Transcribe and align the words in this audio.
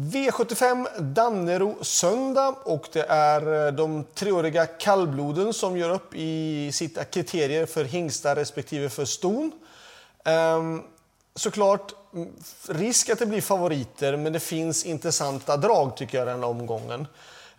V75 0.00 0.86
Dannero 1.00 1.76
söndag 1.80 2.54
och 2.64 2.88
det 2.92 3.06
är 3.08 3.66
eh, 3.66 3.72
de 3.72 4.04
treåriga 4.14 4.66
kallbloden 4.66 5.52
som 5.52 5.76
gör 5.76 5.90
upp 5.90 6.14
i 6.14 6.70
sitt 6.72 7.10
kriterier 7.10 7.66
för 7.66 7.84
hingstar 7.84 8.36
respektive 8.36 8.88
för 8.88 9.04
ston. 9.04 9.52
Ehm, 10.24 10.82
såklart 11.34 11.94
mm, 12.14 12.28
risk 12.68 13.08
att 13.08 13.18
det 13.18 13.26
blir 13.26 13.40
favoriter 13.40 14.16
men 14.16 14.32
det 14.32 14.40
finns 14.40 14.84
intressanta 14.84 15.56
drag 15.56 15.96
tycker 15.96 16.18
jag 16.18 16.26
den 16.26 16.40
här 16.40 16.48
omgången. 16.48 17.06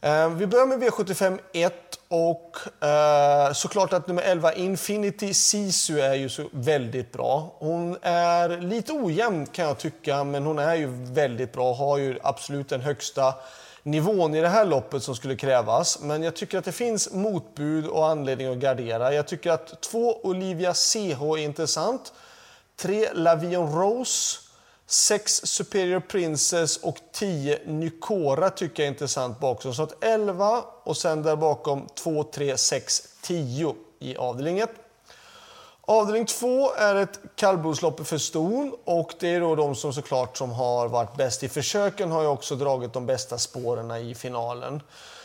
Ehm, 0.01 0.37
vi 0.37 0.47
börjar 0.47 0.65
med 0.65 0.83
V75 0.83 1.39
1 1.53 1.88
och 2.09 2.83
eh, 2.83 3.53
såklart 3.53 3.93
att 3.93 4.07
nummer 4.07 4.21
11 4.21 4.53
Infinity 4.53 5.33
Sisu 5.33 5.99
är 5.99 6.13
ju 6.13 6.29
så 6.29 6.43
väldigt 6.51 7.11
bra. 7.11 7.55
Hon 7.59 7.97
är 8.01 8.61
lite 8.61 8.93
ojämn 8.93 9.45
kan 9.45 9.65
jag 9.65 9.77
tycka 9.77 10.23
men 10.23 10.45
hon 10.45 10.59
är 10.59 10.75
ju 10.75 10.87
väldigt 10.91 11.53
bra. 11.53 11.73
Har 11.73 11.97
ju 11.97 12.19
absolut 12.23 12.69
den 12.69 12.81
högsta 12.81 13.33
nivån 13.83 14.35
i 14.35 14.41
det 14.41 14.47
här 14.47 14.65
loppet 14.65 15.03
som 15.03 15.15
skulle 15.15 15.35
krävas. 15.35 15.99
Men 16.01 16.23
jag 16.23 16.35
tycker 16.35 16.57
att 16.57 16.65
det 16.65 16.71
finns 16.71 17.13
motbud 17.13 17.87
och 17.87 18.07
anledning 18.07 18.47
att 18.47 18.57
gardera. 18.57 19.13
Jag 19.13 19.27
tycker 19.27 19.51
att 19.51 19.81
två 19.81 20.19
Olivia 20.23 20.73
CH 20.73 21.21
är 21.21 21.37
intressant. 21.37 22.13
Tre, 22.75 23.09
Lavion 23.13 23.81
Rose, 23.81 24.37
6 24.91 25.41
Superior 25.43 25.99
Princess 25.99 26.77
och 26.77 26.97
10 27.11 27.59
Nykora 27.65 28.49
tycker 28.49 28.83
jag 28.83 28.87
är 28.87 28.91
intressant 28.91 29.39
bakom. 29.39 29.73
Så 29.73 29.83
att 29.83 30.03
11 30.03 30.63
och 30.83 30.97
sen 30.97 31.23
där 31.23 31.35
bakom 31.35 31.87
2, 31.95 32.23
3, 32.23 32.57
6, 32.57 33.07
10 33.21 33.75
i 33.99 34.17
avdelning 34.17 34.59
1. 34.59 34.69
Avdelning 35.81 36.25
2 36.25 36.73
är 36.73 36.95
ett 36.95 37.19
kallblodslopp 37.35 38.07
för 38.07 38.17
ston 38.17 38.75
och 38.83 39.13
det 39.19 39.35
är 39.35 39.39
då 39.39 39.55
de 39.55 39.75
som 39.75 39.93
såklart 39.93 40.37
som 40.37 40.51
har 40.51 40.87
varit 40.87 41.15
bäst 41.15 41.43
i 41.43 41.49
försöken 41.49 42.11
har 42.11 42.21
ju 42.21 42.27
också 42.27 42.55
dragit 42.55 42.93
de 42.93 43.05
bästa 43.05 43.37
spåren 43.37 43.91
i 43.91 44.15
finalen. 44.15 44.81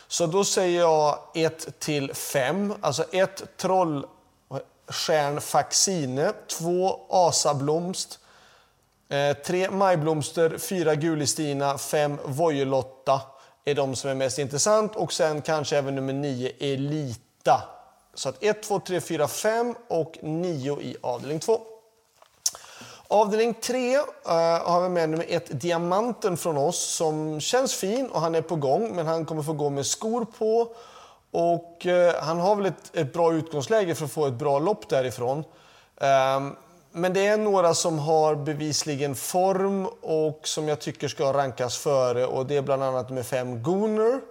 Så 0.07 0.25
då 0.25 0.43
säger 0.43 0.79
jag 0.79 1.19
1 1.33 1.79
till 1.79 2.13
5, 2.13 2.73
alltså 2.81 3.03
1 3.11 3.57
Trollstjärn 3.57 5.41
Faxine, 5.41 6.33
2 6.47 6.99
Asablomst, 7.09 8.19
Eh, 9.09 9.37
3 9.37 9.69
Majblomster, 9.71 10.57
4 10.57 10.95
Gulistina, 10.95 11.77
5 11.77 12.17
Vojelotta 12.25 13.21
är 13.65 13.75
de 13.75 13.95
som 13.95 14.09
är 14.09 14.15
mest 14.15 14.39
intressant 14.39 14.95
och 14.95 15.13
sen 15.13 15.41
kanske 15.41 15.77
även 15.77 15.95
nummer 15.95 16.13
9 16.13 16.51
Elita. 16.59 17.61
Så 18.13 18.29
att 18.29 18.43
1, 18.43 18.63
2, 18.63 18.79
3, 18.79 19.01
4, 19.01 19.27
5 19.27 19.75
och 19.87 20.17
9 20.21 20.81
i 20.81 20.95
avdelning 21.01 21.39
2. 21.39 21.61
Avdelning 23.07 23.53
3 23.53 23.97
uh, 23.97 24.03
eh, 24.25 24.33
har 24.67 24.81
vi 24.81 24.89
med 24.89 25.09
nummer 25.09 25.25
1 25.29 25.61
Diamanten 25.61 26.37
från 26.37 26.57
oss 26.57 26.79
som 26.79 27.39
känns 27.39 27.75
fin 27.75 28.07
och 28.07 28.21
han 28.21 28.35
är 28.35 28.41
på 28.41 28.55
gång 28.55 28.95
men 28.95 29.07
han 29.07 29.25
kommer 29.25 29.43
få 29.43 29.53
gå 29.53 29.69
med 29.69 29.85
skor 29.85 30.25
på 30.37 30.75
och 31.31 31.85
uh, 31.85 32.11
han 32.21 32.39
har 32.39 32.55
väl 32.55 32.65
ett, 32.65 32.95
ett, 32.95 33.13
bra 33.13 33.33
utgångsläge 33.33 33.95
för 33.95 34.05
att 34.05 34.11
få 34.11 34.27
ett 34.27 34.33
bra 34.33 34.59
lopp 34.59 34.89
därifrån. 34.89 35.43
Eh, 35.97 36.39
men 36.97 37.13
det 37.13 37.27
är 37.27 37.37
några 37.37 37.73
som 37.73 37.99
har 37.99 38.35
bevisligen 38.35 39.15
form 39.15 39.87
och 40.01 40.39
som 40.43 40.67
jag 40.67 40.79
tycker 40.79 41.07
ska 41.07 41.33
rankas 41.33 41.77
före 41.77 42.25
och 42.25 42.45
det 42.45 42.57
är 42.57 42.61
bland 42.61 42.83
annat 42.83 43.09
nummer 43.09 43.23
5 43.23 43.63
Gooner, 43.63 44.21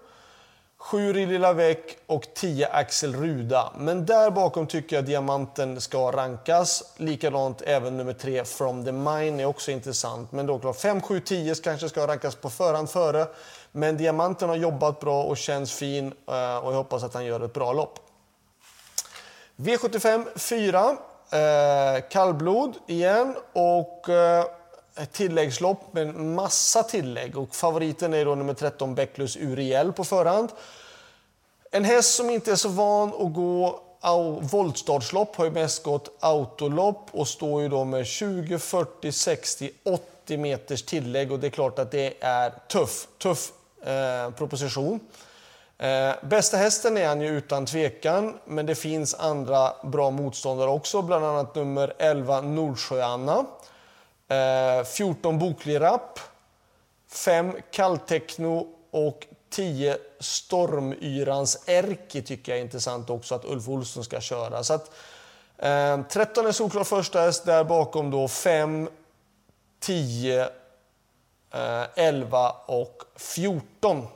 7 0.78 1.12
Rilly 1.12 1.38
Lavec 1.38 1.78
och 2.06 2.26
10 2.34 2.68
Axel 2.68 3.16
Ruda. 3.16 3.72
Men 3.78 4.06
där 4.06 4.30
bakom 4.30 4.66
tycker 4.66 4.96
jag 4.96 5.04
Diamanten 5.04 5.80
ska 5.80 6.12
rankas. 6.12 6.94
Likadant 6.96 7.62
även 7.62 7.96
nummer 7.96 8.12
3 8.12 8.44
From 8.44 8.84
the 8.84 8.92
Mine 8.92 9.40
är 9.40 9.46
också 9.46 9.70
intressant. 9.70 10.32
Men 10.32 10.46
då 10.46 10.58
klart 10.58 10.80
5, 10.80 11.00
7, 11.00 11.20
10 11.20 11.54
kanske 11.54 11.88
ska 11.88 12.06
rankas 12.06 12.34
på 12.34 12.50
förhand 12.50 12.90
före. 12.90 13.26
Men 13.72 13.96
Diamanten 13.96 14.48
har 14.48 14.56
jobbat 14.56 15.00
bra 15.00 15.22
och 15.22 15.36
känns 15.36 15.72
fin 15.72 16.06
eh, 16.06 16.56
och 16.56 16.72
jag 16.72 16.76
hoppas 16.76 17.02
att 17.02 17.14
han 17.14 17.24
gör 17.24 17.40
ett 17.40 17.52
bra 17.52 17.72
lopp. 17.72 17.98
V75 19.56 20.39
4. 20.39 20.96
Eh, 21.30 22.02
kallblod 22.11 22.74
igen 22.86 23.36
och 23.52 24.08
eh, 24.08 24.45
ett 24.96 25.12
tilläggslopp 25.12 25.92
med 25.92 26.14
massa 26.14 26.83
tillägg. 26.83 27.39
Och 27.39 27.55
favoriten 27.55 28.14
är 28.14 28.24
då 28.24 28.35
nummer 28.35 28.55
13 28.55 28.95
Becklus 28.95 29.36
Uriel 29.36 29.92
på 29.92 30.05
förhand. 30.05 30.48
En 31.70 31.84
häst 31.84 32.14
som 32.14 32.30
inte 32.30 32.52
är 32.52 32.57
så 32.57 32.68
van 32.68 33.08
att 33.08 33.34
gå 33.34 33.80
voltstartslopp 34.40 35.36
har 35.36 35.45
ju 35.45 35.51
mest 35.51 35.83
gått 35.83 36.17
autolopp 36.20 37.08
och 37.11 37.29
står 37.29 37.63
ju 37.63 37.68
då 37.68 37.84
med 37.84 38.07
20, 38.07 38.58
40, 38.58 39.13
60, 39.13 39.70
80 39.84 40.36
meters 40.36 40.83
tillägg 40.83 41.33
och 41.33 41.39
det 41.40 41.46
är 41.46 41.51
klart 41.51 41.79
att 41.79 41.90
det 41.90 42.14
är 42.20 42.51
tuff, 42.68 43.08
tuff 43.18 43.52
eh, 43.86 44.30
proposition. 44.30 45.01
Eh, 45.84 46.14
bästa 46.22 46.56
hästen 46.56 46.96
är 46.96 47.08
han 47.08 47.20
ju 47.20 47.28
utan 47.28 47.67
tvekan, 47.67 48.39
men 48.45 48.67
det 48.67 48.74
finns 48.74 49.14
andra 49.14 49.72
bra 49.83 50.11
motståndare 50.11 50.70
också, 50.70 51.02
bland 51.02 51.24
annat 51.24 51.55
nummer 51.55 51.95
11 51.98 52.40
Nordsjöanna, 52.40 53.45
eh, 54.28 54.84
14 54.84 55.39
Boklig 55.39 55.80
Rapp. 55.80 56.20
5 57.08 57.56
Kalltekno 57.70 58.67
och 58.90 59.27
10 59.50 59.96
Stormyrans 60.20 61.68
Erki 61.68 62.22
tycker 62.22 62.52
jag 62.52 62.58
är 62.58 62.62
intressant 62.62 63.11
också 63.11 63.34
att 63.34 63.45
Ulf 63.45 63.68
Olsson 63.68 64.05
ska 64.05 64.20
köra. 64.20 64.64
Så 64.64 64.74
att, 64.74 64.90
eh, 65.58 66.02
13 66.08 66.46
är 66.46 66.52
solklar 66.52 66.84
första 66.84 67.20
häst, 67.20 67.46
där 67.46 67.64
bakom 67.64 68.11
då 68.11 68.28
5, 68.28 68.89
10, 69.80 70.48
11 71.95 72.51
och 72.66 73.02
14. 73.16 74.06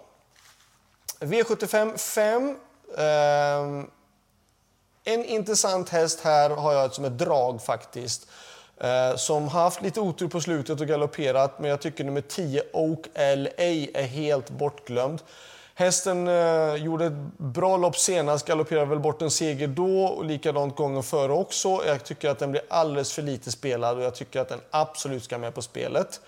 V75 1.21 1.97
5. 1.97 2.57
Ehm, 2.99 3.91
en 5.05 5.25
intressant 5.25 5.89
häst 5.89 6.21
här 6.21 6.51
har 6.51 6.73
jag 6.73 6.95
som 6.95 7.05
ett 7.05 7.19
drag 7.19 7.63
faktiskt. 7.63 8.29
Eh, 8.81 9.17
som 9.17 9.49
har 9.49 9.61
haft 9.61 9.83
lite 9.83 10.01
otur 10.01 10.29
på 10.29 10.41
slutet 10.41 10.81
och 10.81 10.87
galopperat, 10.87 11.59
men 11.59 11.71
jag 11.71 11.81
tycker 11.81 12.05
nummer 12.05 12.21
10 12.21 12.63
Oak 12.73 13.07
LA 13.15 13.63
är 13.95 14.03
helt 14.03 14.51
bortglömd. 14.51 15.23
Hästen 15.75 16.29
eh, 16.29 16.75
gjorde 16.75 17.07
ett 17.07 17.39
bra 17.39 17.77
lopp 17.77 17.97
senast, 17.97 18.47
galopperade 18.47 18.87
väl 18.87 18.99
bort 18.99 19.23
en 19.23 19.31
seger 19.31 19.69
då 19.69 20.05
och 20.05 20.25
likadant 20.25 20.77
gången 20.77 21.03
före 21.03 21.33
också. 21.33 21.83
Jag 21.87 22.05
tycker 22.05 22.31
att 22.31 22.39
den 22.39 22.51
blir 22.51 22.63
alldeles 22.69 23.13
för 23.13 23.23
lite 23.23 23.51
spelad 23.53 23.97
och 23.97 24.03
jag 24.03 24.15
tycker 24.15 24.41
att 24.41 24.49
den 24.49 24.61
absolut 24.71 25.25
ska 25.25 25.39
med 25.39 25.55
på 25.55 25.63
spelet. 25.63 26.21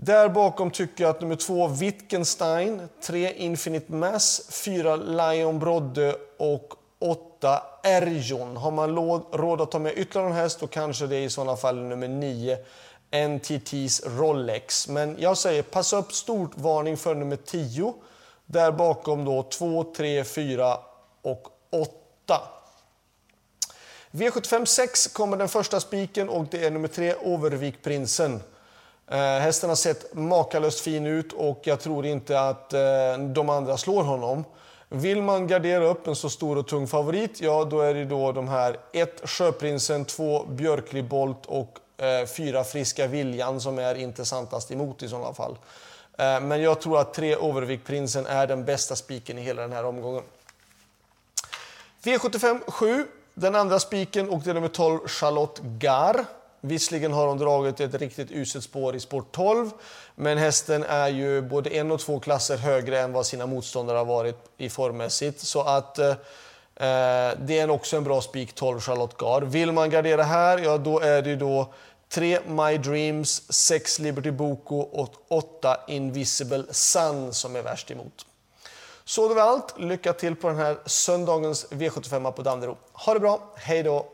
Där 0.00 0.28
bakom 0.28 0.70
tycker 0.70 1.04
jag 1.04 1.10
att 1.10 1.20
nummer 1.20 1.36
två 1.36 1.66
Wittgenstein, 1.66 2.88
tre 3.02 3.32
Infinite 3.32 3.92
Mass, 3.92 4.48
fyra 4.50 4.96
Lion 4.96 5.58
Brodde 5.58 6.16
och 6.38 6.74
åtta 6.98 7.62
Erjon. 7.82 8.56
Har 8.56 8.70
man 8.70 8.96
råd 9.32 9.60
att 9.60 9.70
ta 9.70 9.78
med 9.78 9.98
ytterligare 9.98 10.30
en 10.30 10.36
häst 10.36 10.60
då 10.60 10.66
kanske 10.66 11.06
det 11.06 11.16
är 11.16 11.20
i 11.20 11.30
sådana 11.30 11.56
fall 11.56 11.76
nummer 11.76 12.08
nio 12.08 12.58
NTTs 13.28 14.02
Rolex. 14.06 14.88
Men 14.88 15.16
jag 15.18 15.38
säger 15.38 15.62
pass 15.62 15.92
upp, 15.92 16.12
stort 16.12 16.52
varning 16.54 16.96
för 16.96 17.14
nummer 17.14 17.36
10. 17.36 17.94
Där 18.46 18.72
bakom 18.72 19.24
då 19.24 19.42
2, 19.42 19.84
3, 19.96 20.24
4 20.24 20.78
och 21.22 21.48
8. 21.70 22.40
V75 24.10 24.64
6 24.64 25.06
kommer 25.06 25.36
den 25.36 25.48
första 25.48 25.80
spiken 25.80 26.28
och 26.28 26.46
det 26.50 26.64
är 26.64 26.70
nummer 26.70 26.88
3 26.88 27.14
Overvik 27.14 27.82
Prinsen. 27.82 28.40
Eh, 29.10 29.18
hästen 29.18 29.68
har 29.68 29.76
sett 29.76 30.14
makalöst 30.14 30.80
fin 30.80 31.06
ut 31.06 31.32
och 31.32 31.60
jag 31.64 31.80
tror 31.80 32.06
inte 32.06 32.40
att 32.40 32.72
eh, 32.72 32.80
de 33.18 33.48
andra 33.48 33.76
slår 33.76 34.02
honom. 34.02 34.44
Vill 34.88 35.22
man 35.22 35.46
gardera 35.46 35.84
upp 35.84 36.06
en 36.06 36.16
så 36.16 36.30
stor 36.30 36.58
och 36.58 36.68
tung 36.68 36.86
favorit, 36.86 37.40
ja 37.40 37.64
då 37.64 37.80
är 37.80 37.94
det 37.94 38.04
då 38.04 38.32
de 38.32 38.48
här 38.48 38.76
1 38.92 39.28
Sjöprinsen, 39.28 40.04
2 40.04 40.44
Björkli 40.44 41.02
Bolt 41.02 41.46
och 41.46 41.78
eh, 42.04 42.26
4 42.26 42.64
Friska 42.64 43.06
Viljan 43.06 43.60
som 43.60 43.78
är 43.78 43.94
intressantast 43.94 44.70
emot 44.70 45.02
i 45.02 45.08
sådana 45.08 45.34
fall. 45.34 45.58
Eh, 46.18 46.40
men 46.40 46.62
jag 46.62 46.80
tror 46.80 47.00
att 47.00 47.14
3 47.14 47.36
Overvik 47.36 47.84
Prinsen 47.84 48.26
är 48.26 48.46
den 48.46 48.64
bästa 48.64 48.96
spiken 48.96 49.38
i 49.38 49.42
hela 49.42 49.62
den 49.62 49.72
här 49.72 49.84
omgången. 49.84 50.22
V75 52.02 52.70
7, 52.70 53.06
den 53.34 53.54
andra 53.54 53.80
spiken 53.80 54.30
och 54.30 54.40
det 54.42 54.50
är 54.50 54.54
nummer 54.54 54.68
12 54.68 54.98
Charlotte 55.08 55.60
Gar. 55.62 56.24
Visserligen 56.60 57.12
har 57.12 57.26
hon 57.26 57.38
dragit 57.38 57.80
ett 57.80 57.94
riktigt 57.94 58.30
uselt 58.30 58.64
spår 58.64 58.96
i 58.96 59.00
sport 59.00 59.32
12, 59.32 59.70
men 60.14 60.38
hästen 60.38 60.84
är 60.84 61.08
ju 61.08 61.42
både 61.42 61.70
en 61.70 61.90
och 61.90 62.00
två 62.00 62.20
klasser 62.20 62.56
högre 62.56 63.00
än 63.00 63.12
vad 63.12 63.26
sina 63.26 63.46
motståndare 63.46 63.98
har 63.98 64.04
varit 64.04 64.36
i 64.56 64.68
formmässigt. 64.68 65.40
Så 65.40 65.60
att 65.60 65.98
eh, 65.98 66.08
eh 66.08 66.16
det 67.38 67.58
är 67.58 67.70
också 67.70 67.96
en 67.96 68.04
bra 68.04 68.20
spik 68.20 68.54
12 68.54 68.80
Charlotte 68.80 69.16
Gard. 69.16 69.44
Vill 69.44 69.72
man 69.72 69.90
gardera 69.90 70.22
här, 70.22 70.58
ja 70.58 70.78
då 70.78 71.00
är 71.00 71.22
det 71.22 71.30
ju 71.30 71.36
då 71.36 71.72
3 72.08 72.40
My 72.46 72.78
Dreams, 72.78 73.52
6 73.52 73.98
Liberty 73.98 74.30
Boko 74.30 74.78
och 74.78 75.14
8 75.28 75.80
Invisible 75.88 76.64
Sun 76.70 77.34
som 77.34 77.56
är 77.56 77.62
värst 77.62 77.90
emot. 77.90 78.26
Så 79.04 79.28
det 79.28 79.34
var 79.34 79.42
allt. 79.42 79.78
Lycka 79.78 80.12
till 80.12 80.36
på 80.36 80.48
den 80.48 80.56
här 80.56 80.76
söndagens 80.86 81.66
V75 81.70 82.32
på 82.32 82.42
Danderyd. 82.42 82.76
Ha 82.92 83.14
det 83.14 83.20
bra, 83.20 83.40
hej 83.56 83.82
då! 83.82 84.06